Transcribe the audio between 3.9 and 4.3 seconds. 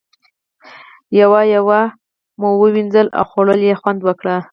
وکړ.